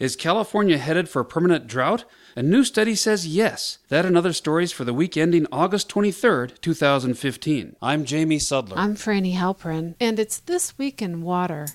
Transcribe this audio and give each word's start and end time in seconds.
Is 0.00 0.16
California 0.16 0.78
headed 0.78 1.10
for 1.10 1.20
a 1.20 1.26
permanent 1.26 1.66
drought? 1.66 2.06
A 2.34 2.42
new 2.42 2.64
study 2.64 2.94
says 2.94 3.26
yes. 3.26 3.76
That 3.90 4.06
and 4.06 4.16
other 4.16 4.32
stories 4.32 4.72
for 4.72 4.82
the 4.82 4.94
week 4.94 5.14
ending 5.14 5.46
August 5.52 5.90
23rd, 5.90 6.58
2015. 6.62 7.76
I'm 7.82 8.06
Jamie 8.06 8.38
Sudler. 8.38 8.72
I'm 8.76 8.96
Franny 8.96 9.34
Halperin, 9.34 9.96
and 10.00 10.18
it's 10.18 10.38
This 10.38 10.78
Week 10.78 11.02
in 11.02 11.20
Water. 11.20 11.66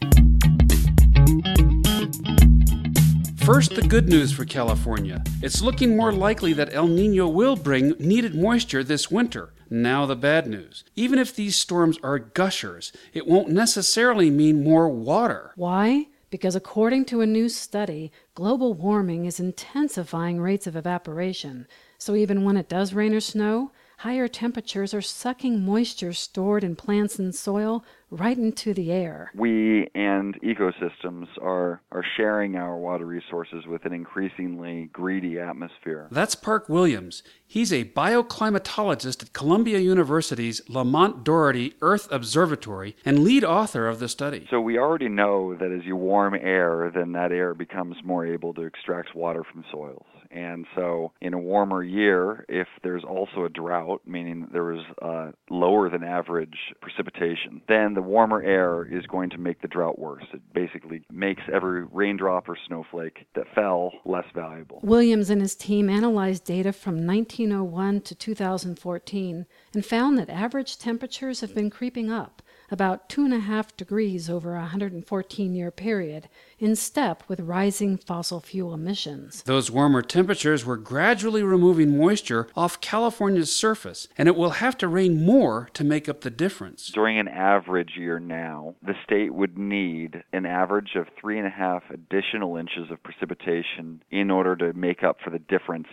First, 3.45 3.75
the 3.75 3.85
good 3.87 4.09
news 4.09 4.31
for 4.31 4.43
California. 4.43 5.23
It's 5.43 5.61
looking 5.61 5.95
more 5.95 6.11
likely 6.11 6.53
that 6.53 6.73
El 6.73 6.87
Nino 6.87 7.27
will 7.29 7.55
bring 7.55 7.89
needed 7.99 8.33
moisture 8.33 8.83
this 8.83 9.11
winter. 9.11 9.53
Now, 9.69 10.07
the 10.07 10.15
bad 10.15 10.47
news. 10.47 10.83
Even 10.95 11.19
if 11.19 11.35
these 11.35 11.55
storms 11.55 11.99
are 12.01 12.17
gushers, 12.17 12.91
it 13.13 13.27
won't 13.27 13.49
necessarily 13.49 14.31
mean 14.31 14.63
more 14.63 14.89
water. 14.89 15.51
Why? 15.55 16.07
Because 16.35 16.53
according 16.53 17.05
to 17.05 17.21
a 17.21 17.25
new 17.25 17.47
study, 17.47 18.11
global 18.33 18.73
warming 18.73 19.23
is 19.23 19.39
intensifying 19.39 20.41
rates 20.41 20.67
of 20.67 20.75
evaporation. 20.75 21.65
So 21.97 22.13
even 22.13 22.43
when 22.43 22.57
it 22.57 22.67
does 22.67 22.93
rain 22.93 23.13
or 23.13 23.21
snow, 23.21 23.71
higher 23.99 24.27
temperatures 24.27 24.93
are 24.93 25.01
sucking 25.01 25.63
moisture 25.63 26.11
stored 26.11 26.61
in 26.61 26.75
plants 26.75 27.17
and 27.17 27.33
soil 27.33 27.85
right 28.11 28.37
into 28.37 28.73
the 28.73 28.91
air. 28.91 29.31
We 29.35 29.89
and 29.95 30.39
ecosystems 30.41 31.27
are, 31.41 31.81
are 31.91 32.05
sharing 32.17 32.55
our 32.55 32.77
water 32.77 33.05
resources 33.05 33.65
with 33.67 33.85
an 33.85 33.93
increasingly 33.93 34.89
greedy 34.91 35.39
atmosphere. 35.39 36.07
That's 36.11 36.35
Park 36.35 36.69
Williams. 36.69 37.23
He's 37.47 37.71
a 37.71 37.85
bioclimatologist 37.85 39.23
at 39.23 39.33
Columbia 39.33 39.79
University's 39.79 40.61
Lamont 40.67 41.23
Doherty 41.23 41.75
Earth 41.81 42.07
Observatory 42.11 42.95
and 43.05 43.19
lead 43.19 43.43
author 43.43 43.87
of 43.87 43.99
the 43.99 44.09
study. 44.09 44.47
So 44.49 44.59
we 44.59 44.77
already 44.77 45.09
know 45.09 45.55
that 45.55 45.71
as 45.71 45.85
you 45.85 45.95
warm 45.95 46.35
air, 46.35 46.91
then 46.93 47.11
that 47.13 47.31
air 47.31 47.53
becomes 47.53 47.97
more 48.03 48.25
able 48.25 48.53
to 48.55 48.61
extract 48.61 49.15
water 49.15 49.43
from 49.43 49.63
soils. 49.71 50.05
And 50.35 50.65
so, 50.75 51.13
in 51.21 51.33
a 51.33 51.39
warmer 51.39 51.81
year, 51.81 52.45
if 52.49 52.67
there's 52.83 53.05
also 53.05 53.45
a 53.45 53.49
drought, 53.49 54.01
meaning 54.05 54.49
there 54.51 54.65
was 54.65 54.83
uh, 55.01 55.31
lower 55.49 55.89
than 55.89 56.03
average 56.03 56.57
precipitation, 56.81 57.61
then 57.69 57.93
the 57.95 58.01
warmer 58.01 58.41
air 58.41 58.85
is 58.85 59.05
going 59.07 59.29
to 59.31 59.37
make 59.37 59.61
the 59.61 59.67
drought 59.67 59.97
worse. 59.99 60.23
It 60.33 60.41
basically 60.53 61.03
makes 61.11 61.41
every 61.51 61.83
raindrop 61.85 62.49
or 62.49 62.57
snowflake 62.67 63.27
that 63.35 63.53
fell 63.53 63.91
less 64.05 64.25
valuable. 64.33 64.79
Williams 64.83 65.29
and 65.29 65.41
his 65.41 65.55
team 65.55 65.89
analyzed 65.89 66.45
data 66.45 66.73
from 66.73 67.05
1901 67.05 68.01
to 68.01 68.15
2014 68.15 69.45
and 69.73 69.85
found 69.85 70.17
that 70.17 70.29
average 70.29 70.77
temperatures 70.77 71.41
have 71.41 71.53
been 71.53 71.69
creeping 71.69 72.11
up 72.11 72.41
about 72.75 73.07
two 73.07 73.23
and 73.23 73.33
a 73.33 73.39
half 73.39 73.75
degrees 73.77 74.29
over 74.29 74.57
a 74.57 74.59
114 74.59 75.55
year 75.55 75.71
period, 75.71 76.27
in 76.59 76.75
step 76.75 77.23
with 77.29 77.39
rising 77.39 77.95
fossil 77.95 78.41
fuel 78.41 78.73
emissions. 78.73 79.41
Those 79.43 79.71
warmer 79.71 80.01
temperatures 80.01 80.65
were 80.65 80.75
gradually 80.75 81.41
removing 81.41 81.97
moisture 81.97 82.49
off 82.53 82.81
California's 82.81 83.55
surface, 83.55 84.09
and 84.17 84.27
it 84.27 84.35
will 84.35 84.51
have 84.51 84.77
to 84.79 84.89
rain 84.89 85.25
more 85.25 85.69
to 85.73 85.85
make 85.85 86.09
up 86.09 86.19
the 86.19 86.29
difference. 86.29 86.89
During 86.89 87.17
an 87.17 87.29
average 87.29 87.93
year 87.97 88.19
now, 88.19 88.75
the 88.85 88.95
state 89.05 89.33
would 89.33 89.57
need 89.57 90.21
an 90.33 90.45
average 90.45 90.95
of 90.95 91.07
three 91.19 91.37
and 91.37 91.47
a 91.47 91.51
half 91.51 91.83
additional 91.89 92.57
inches 92.57 92.91
of 92.91 93.01
precipitation 93.03 94.03
in 94.11 94.29
order 94.29 94.57
to 94.57 94.73
make 94.73 95.01
up 95.01 95.17
for 95.23 95.29
the 95.29 95.39
difference 95.39 95.87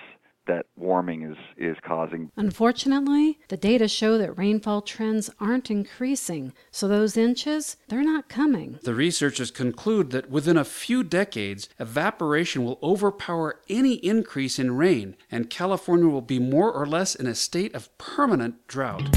that 0.47 0.67
warming 0.77 1.23
is, 1.23 1.37
is 1.57 1.77
causing. 1.87 2.31
Unfortunately, 2.37 3.39
the 3.49 3.57
data 3.57 3.89
show 3.89 4.19
that 4.19 4.37
rainfall 4.37 4.83
trends 4.83 5.31
aren't 5.41 5.71
increasing, 5.71 6.53
so 6.71 6.89
those 6.89 7.17
inches, 7.17 7.77
they're 7.89 8.03
not 8.03 8.29
coming. 8.29 8.79
The 8.83 8.95
researchers 8.95 9.51
conclude 9.51 10.11
that 10.11 10.31
within 10.31 10.57
a 10.57 10.65
few 10.65 11.03
decades, 11.05 11.69
evaporation 11.79 12.65
will 12.65 12.79
overpower 12.83 13.61
any 13.69 13.95
increase 13.95 14.59
in 14.59 14.77
rain, 14.77 15.17
and 15.31 15.51
California 15.51 16.09
will 16.09 16.21
be 16.21 16.39
more 16.39 16.73
or 16.73 16.87
less 16.87 17.15
in 17.15 17.27
a 17.27 17.35
state 17.35 17.75
of 17.75 17.97
permanent 17.99 18.67
drought. 18.67 19.09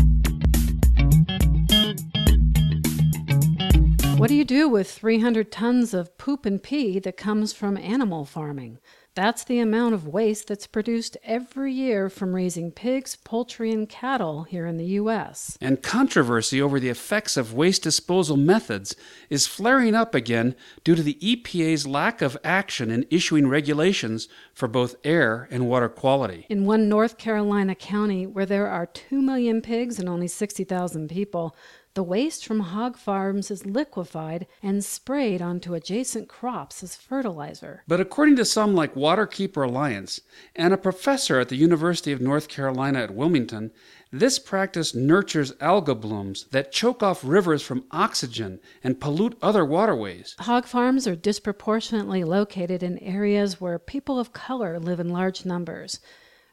What 4.17 4.29
do 4.29 4.35
you 4.35 4.45
do 4.45 4.69
with 4.69 4.89
300 4.89 5.51
tons 5.51 5.93
of 5.93 6.17
poop 6.17 6.45
and 6.45 6.63
pee 6.63 6.99
that 6.99 7.17
comes 7.17 7.51
from 7.51 7.75
animal 7.77 8.23
farming? 8.23 8.79
That's 9.15 9.45
the 9.45 9.59
amount 9.59 9.93
of 9.93 10.09
waste 10.09 10.49
that's 10.49 10.67
produced 10.67 11.15
every 11.23 11.71
year 11.71 12.09
from 12.09 12.35
raising 12.35 12.69
pigs, 12.69 13.15
poultry, 13.15 13.71
and 13.71 13.87
cattle 13.87 14.43
here 14.43 14.65
in 14.65 14.75
the 14.75 14.85
U.S. 14.99 15.57
And 15.61 15.81
controversy 15.81 16.61
over 16.61 16.81
the 16.81 16.89
effects 16.89 17.37
of 17.37 17.53
waste 17.53 17.83
disposal 17.83 18.35
methods 18.35 18.93
is 19.29 19.47
flaring 19.47 19.95
up 19.95 20.13
again 20.13 20.53
due 20.83 20.95
to 20.95 21.01
the 21.01 21.17
EPA's 21.21 21.87
lack 21.87 22.21
of 22.21 22.37
action 22.43 22.91
in 22.91 23.05
issuing 23.09 23.47
regulations 23.47 24.27
for 24.53 24.67
both 24.67 24.95
air 25.05 25.47
and 25.49 25.69
water 25.69 25.87
quality. 25.87 26.45
In 26.49 26.65
one 26.65 26.89
North 26.89 27.17
Carolina 27.17 27.73
county 27.73 28.27
where 28.27 28.45
there 28.45 28.67
are 28.67 28.85
2 28.85 29.21
million 29.21 29.61
pigs 29.61 29.97
and 29.97 30.09
only 30.09 30.27
60,000 30.27 31.09
people, 31.09 31.55
the 31.95 32.03
waste 32.03 32.45
from 32.45 32.59
hog 32.59 32.97
farms 32.97 33.49
is 33.49 33.65
liquefied 33.65 34.47
and 34.61 34.83
sprayed 34.83 35.41
onto 35.41 35.73
adjacent 35.73 36.27
crops 36.27 36.83
as 36.83 36.97
fertilizer. 36.97 37.83
But 37.87 38.01
according 38.01 38.35
to 38.35 38.43
some 38.43 38.75
like 38.75 38.97
Waterkeeper 39.05 39.67
Alliance 39.67 40.19
and 40.55 40.73
a 40.73 40.77
professor 40.77 41.39
at 41.39 41.49
the 41.49 41.55
University 41.55 42.11
of 42.11 42.19
North 42.19 42.47
Carolina 42.47 43.03
at 43.03 43.13
Wilmington, 43.13 43.69
this 44.11 44.39
practice 44.39 44.95
nurtures 44.95 45.53
alga 45.61 45.93
blooms 45.93 46.45
that 46.45 46.71
choke 46.71 47.03
off 47.03 47.23
rivers 47.23 47.61
from 47.61 47.83
oxygen 47.91 48.59
and 48.83 48.99
pollute 48.99 49.37
other 49.43 49.63
waterways. 49.63 50.35
Hog 50.39 50.65
farms 50.65 51.05
are 51.05 51.15
disproportionately 51.15 52.23
located 52.23 52.81
in 52.81 52.97
areas 52.97 53.61
where 53.61 53.77
people 53.77 54.17
of 54.17 54.33
color 54.33 54.79
live 54.79 54.99
in 54.99 55.09
large 55.09 55.45
numbers. 55.45 55.99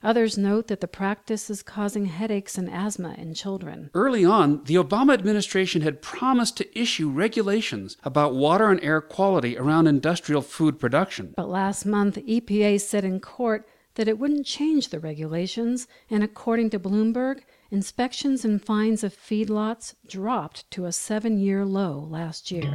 Others 0.02 0.36
note 0.36 0.66
that 0.66 0.80
the 0.80 0.88
practice 0.88 1.48
is 1.48 1.62
causing 1.62 2.06
headaches 2.06 2.58
and 2.58 2.68
asthma 2.68 3.14
in 3.16 3.34
children. 3.34 3.90
Early 3.94 4.24
on, 4.24 4.64
the 4.64 4.74
Obama 4.74 5.14
administration 5.14 5.82
had 5.82 6.02
promised 6.02 6.56
to 6.56 6.78
issue 6.78 7.08
regulations 7.08 7.96
about 8.02 8.34
water 8.34 8.68
and 8.68 8.82
air 8.82 9.00
quality 9.00 9.56
around 9.56 9.86
industrial 9.86 10.42
food 10.42 10.78
production. 10.78 11.34
But 11.36 11.48
last 11.48 11.86
month, 11.86 12.16
EPA 12.16 12.80
said 12.80 13.04
in 13.04 13.20
court 13.20 13.68
that 13.94 14.08
it 14.08 14.18
wouldn't 14.18 14.46
change 14.46 14.88
the 14.88 14.98
regulations, 14.98 15.86
and 16.10 16.24
according 16.24 16.70
to 16.70 16.80
Bloomberg, 16.80 17.40
inspections 17.70 18.44
and 18.44 18.62
fines 18.62 19.04
of 19.04 19.14
feedlots 19.14 19.94
dropped 20.06 20.70
to 20.72 20.86
a 20.86 20.92
seven 20.92 21.38
year 21.38 21.64
low 21.64 21.98
last 22.10 22.50
year. 22.50 22.72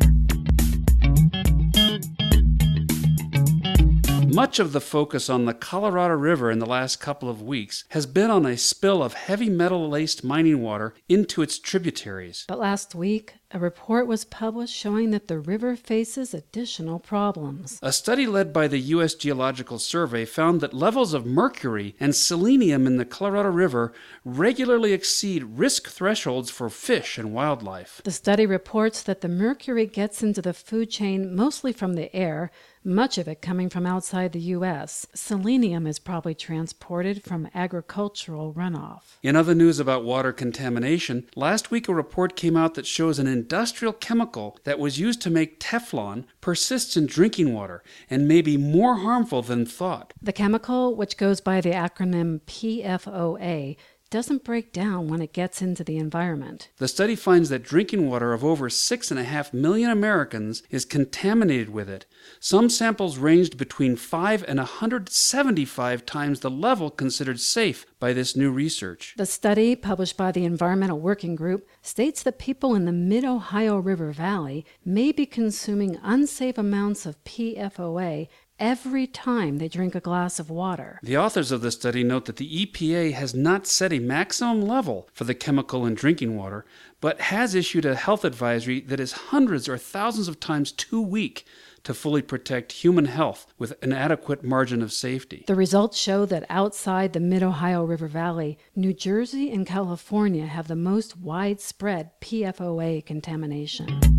Mm-hmm. 4.28 4.36
Much 4.36 4.60
of 4.60 4.74
the 4.74 4.82
focus 4.82 5.30
on 5.30 5.46
the 5.46 5.54
Colorado 5.54 6.16
River 6.16 6.52
in 6.52 6.60
the 6.60 6.66
last 6.66 7.00
couple 7.00 7.30
of 7.30 7.42
weeks 7.42 7.86
has 7.92 8.06
been 8.06 8.30
on 8.30 8.46
a 8.46 8.58
spill 8.58 9.02
of 9.02 9.14
heavy 9.14 9.50
metal 9.50 9.88
laced 9.88 10.22
mining 10.22 10.62
water 10.62 10.94
into 11.08 11.42
its 11.42 11.58
tributaries. 11.58 12.44
But 12.46 12.60
last 12.60 12.94
week, 12.94 13.36
a 13.52 13.60
report 13.60 14.08
was 14.08 14.26
published 14.26 14.76
showing 14.76 15.12
that 15.12 15.30
the 15.30 15.40
river 15.40 15.76
faces 15.76 16.34
additional 16.34 17.00
problems. 17.00 17.80
A 17.82 17.94
study 17.94 18.28
led 18.28 18.52
by 18.52 18.68
the 18.68 18.80
U.S. 18.80 19.14
Geological 19.14 19.80
Survey 19.80 20.26
found 20.26 20.60
that 20.60 20.74
levels 20.74 21.14
of 21.14 21.26
mercury 21.26 21.96
and 21.98 22.14
selenium 22.14 22.86
in 22.86 22.98
the 22.98 23.06
Colorado 23.06 23.50
River 23.50 23.94
regularly 24.26 24.92
exceed 24.92 25.44
risk 25.44 25.88
thresholds 25.88 26.50
for 26.50 26.70
fish 26.70 27.18
and 27.18 27.34
wildlife. 27.34 28.02
The 28.04 28.12
study 28.12 28.46
reports 28.46 29.02
that 29.04 29.22
the 29.22 29.30
mercury 29.30 29.86
gets 29.86 30.22
into 30.22 30.42
the 30.42 30.54
food 30.54 30.90
chain 30.90 31.34
mostly 31.34 31.72
from 31.72 31.94
the 31.94 32.14
air, 32.14 32.52
much 32.84 33.18
of 33.18 33.28
it 33.28 33.42
coming 33.42 33.70
from 33.70 33.86
outside 33.86 34.32
the 34.32 34.40
U.S. 34.40 35.06
Selenium 35.14 35.86
is 35.86 36.00
probably 36.00 36.34
transported 36.34 37.24
from 37.24 37.50
agricultural 37.54 38.54
runoff. 38.54 39.18
In 39.22 39.36
other 39.36 39.54
news 39.54 39.80
about 39.80 40.06
water 40.06 40.32
contamination, 40.32 41.30
last 41.36 41.70
week 41.70 41.88
a 41.88 41.94
report 41.94 42.36
came 42.36 42.56
out 42.56 42.76
that 42.76 42.88
shows 42.88 43.20
an 43.20 43.28
industrial 43.38 43.94
chemical 43.94 44.58
that 44.64 44.80
was 44.80 45.00
used 45.00 45.22
to 45.22 45.30
make 45.30 45.60
Teflon 45.60 46.26
persists 46.42 46.98
in 46.98 47.06
drinking 47.06 47.54
water 47.54 47.84
and 48.10 48.28
may 48.28 48.42
be 48.42 48.58
more 48.58 48.96
harmful 48.98 49.42
than 49.42 49.66
thought. 49.66 50.14
The 50.22 50.34
chemical, 50.34 50.96
which 50.96 51.18
goes 51.18 51.40
by 51.42 51.62
the 51.62 51.72
acronym 51.72 52.42
PFOA, 52.42 53.78
doesn't 54.10 54.44
break 54.44 54.72
down 54.72 55.08
when 55.08 55.22
it 55.22 55.34
gets 55.34 55.62
into 55.62 55.84
the 55.84 55.98
environment. 55.98 56.70
The 56.78 56.88
study 56.88 57.16
finds 57.16 57.50
that 57.50 57.64
drinking 57.64 58.10
water 58.10 58.34
of 58.34 58.44
over 58.44 58.70
6.5 58.70 59.54
million 59.54 59.90
Americans 59.90 60.64
is 60.70 60.86
contaminated 60.86 61.70
with 61.70 61.90
it. 61.90 62.06
Some 62.40 62.70
samples 62.70 63.18
ranged 63.18 63.58
between 63.58 63.96
5 63.96 64.44
and 64.48 64.58
175 64.60 66.06
times 66.06 66.40
the 66.40 66.50
level 66.50 66.90
considered 66.90 67.40
safe 67.40 67.86
by 68.00 68.14
this 68.14 68.36
new 68.36 68.52
research. 68.52 69.14
The 69.18 69.26
study, 69.26 69.76
published 69.76 70.18
by 70.18 70.32
the 70.32 70.46
Environmental 70.46 71.00
Working 71.00 71.36
Group, 71.36 71.68
states 71.82 72.24
that 72.24 72.40
people 72.40 72.76
in 72.76 72.86
the 72.86 72.92
mid 72.92 73.26
Ohio 73.26 73.78
River 73.78 74.12
Valley 74.12 74.66
may 74.86 75.12
be 75.12 75.26
consuming 75.26 76.00
unsafe 76.04 76.58
amounts 76.58 77.06
of 77.06 77.24
PFOA 77.24 78.28
every 78.60 79.08
time 79.08 79.58
they 79.58 79.68
drink 79.68 79.96
a 79.96 80.00
glass 80.00 80.40
of 80.40 80.50
water. 80.50 81.00
The 81.04 81.18
authors 81.18 81.52
of 81.52 81.62
the 81.62 81.72
study 81.72 82.04
note 82.04 82.26
that 82.26 82.38
the 82.38 82.66
EPA 82.66 83.14
has 83.14 83.34
not 83.34 83.68
set 83.68 83.94
a 83.94 84.00
maximum 84.00 84.62
level 84.62 85.10
for 85.14 85.24
the 85.24 85.36
chemical 85.36 85.86
in 85.86 85.94
drinking 85.94 86.38
water, 86.38 86.66
but 87.00 87.22
has 87.22 87.56
issued 87.56 87.86
a 87.86 87.96
health 87.96 88.26
advisory 88.26 88.82
that 88.82 89.00
is 89.00 89.12
hundreds 89.12 89.70
or 89.70 89.78
thousands 89.78 90.28
of 90.28 90.40
times 90.40 90.72
too 90.72 91.02
weak 91.02 91.46
to 91.84 91.94
fully 91.94 92.22
protect 92.22 92.72
human 92.74 93.06
health 93.06 93.48
with 93.58 93.82
an 93.82 93.94
adequate 93.94 94.44
margin 94.44 94.82
of 94.82 94.92
safety. 94.92 95.46
The 95.48 95.56
results 95.56 95.98
show 95.98 96.26
that 96.26 96.46
outside 96.50 97.14
the 97.14 97.22
mid 97.22 97.44
Ohio 97.44 97.86
River 97.86 98.08
Valley, 98.08 98.58
New 98.76 98.94
Jersey 98.94 99.52
and 99.52 99.66
California 99.66 100.48
have 100.48 100.68
the 100.68 100.76
most 100.76 101.18
widespread 101.18 102.12
PFOA 102.20 103.06
contamination. 103.06 104.17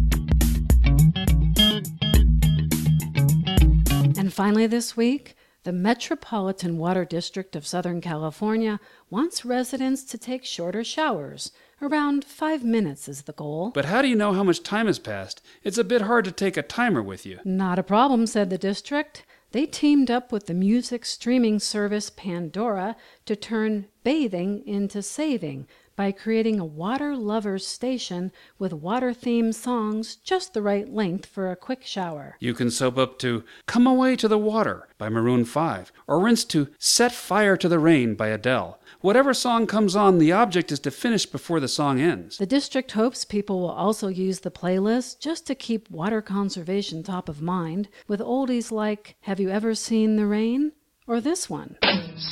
Finally, 4.38 4.69
this 4.69 4.96
week, 4.96 5.35
the 5.64 5.73
Metropolitan 5.73 6.79
Water 6.79 7.05
District 7.05 7.56
of 7.56 7.67
Southern 7.67 8.00
California 8.00 8.79
wants 9.11 9.44
residents 9.44 10.05
to 10.05 10.17
take 10.17 10.44
shorter 10.44 10.85
showers. 10.85 11.50
Around 11.82 12.25
five 12.25 12.62
minutes 12.62 13.08
is 13.08 13.23
the 13.23 13.32
goal. 13.32 13.73
But 13.75 13.87
how 13.87 14.00
do 14.00 14.06
you 14.06 14.14
know 14.14 14.32
how 14.32 14.44
much 14.44 14.62
time 14.62 14.87
has 14.87 15.00
passed? 15.00 15.43
It's 15.64 15.76
a 15.76 15.82
bit 15.82 16.02
hard 16.02 16.25
to 16.25 16.31
take 16.31 16.56
a 16.56 16.62
timer 16.62 17.02
with 17.02 17.26
you. 17.26 17.40
Not 17.44 17.81
a 17.81 17.82
problem, 17.82 18.29
said 18.29 18.49
the 18.49 18.58
district. 18.58 19.25
They 19.50 19.67
teamed 19.67 20.08
up 20.08 20.31
with 20.31 20.46
the 20.46 20.55
music 20.55 21.05
streaming 21.05 21.58
service 21.58 22.08
Pandora 22.08 22.94
to 23.26 23.34
turn 23.34 23.87
bathing 24.05 24.62
into 24.69 25.02
saving 25.02 25.67
by 25.99 26.12
creating 26.12 26.61
a 26.61 26.65
water 26.65 27.17
lovers 27.17 27.67
station 27.67 28.31
with 28.56 28.73
water 28.73 29.11
themed 29.11 29.53
songs 29.53 30.15
just 30.15 30.55
the 30.55 30.62
right 30.62 30.89
length 30.95 31.27
for 31.27 31.50
a 31.50 31.56
quick 31.56 31.85
shower. 31.85 32.37
You 32.39 32.55
can 32.55 32.71
soap 32.71 32.97
up 32.97 33.19
to 33.19 33.43
Come 33.67 33.85
Away 33.85 34.15
to 34.15 34.29
the 34.29 34.39
Water 34.39 34.87
by 34.97 35.09
Maroon 35.09 35.45
5 35.45 35.91
or 36.06 36.21
rinse 36.21 36.45
to 36.45 36.69
Set 36.79 37.11
Fire 37.11 37.56
to 37.56 37.69
the 37.69 37.81
Rain 37.81 38.15
by 38.15 38.29
Adele. 38.29 38.79
Whatever 39.00 39.35
song 39.35 39.67
comes 39.67 39.97
on, 39.97 40.19
the 40.19 40.31
object 40.31 40.71
is 40.71 40.79
to 40.81 40.93
finish 40.93 41.27
before 41.27 41.59
the 41.59 41.67
song 41.67 42.01
ends. 42.01 42.39
The 42.39 42.47
district 42.47 42.93
hopes 42.93 43.25
people 43.25 43.59
will 43.59 43.69
also 43.69 44.06
use 44.06 44.39
the 44.39 44.53
playlist 44.53 45.19
just 45.19 45.49
to 45.49 45.56
keep 45.56 45.91
water 45.91 46.23
conservation 46.23 47.03
top 47.03 47.29
of 47.29 47.43
mind 47.43 47.89
with 48.06 48.21
oldies 48.21 48.71
like 48.71 49.17
Have 49.23 49.41
You 49.41 49.51
Ever 49.51 49.75
Seen 49.75 50.15
the 50.15 50.27
Rain? 50.27 50.71
or 51.09 51.21
this 51.23 51.49
one. 51.49 51.77